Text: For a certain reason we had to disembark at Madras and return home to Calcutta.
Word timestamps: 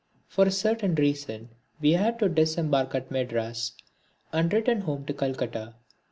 For 0.27 0.45
a 0.45 0.51
certain 0.51 0.95
reason 0.95 1.49
we 1.79 1.91
had 1.91 2.17
to 2.17 2.27
disembark 2.27 2.95
at 2.95 3.11
Madras 3.11 3.73
and 4.33 4.51
return 4.51 4.81
home 4.81 5.05
to 5.05 5.13
Calcutta. 5.13 5.75